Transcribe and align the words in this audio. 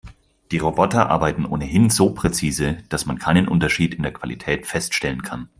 Die 0.49 0.57
Roboter 0.57 1.09
arbeiten 1.11 1.45
ohnehin 1.45 1.91
so 1.91 2.09
präzise, 2.09 2.79
dass 2.89 3.05
man 3.05 3.19
keinen 3.19 3.47
Unterschied 3.47 3.93
in 3.93 4.01
der 4.01 4.11
Qualität 4.11 4.65
feststellen 4.65 5.21
kann. 5.21 5.47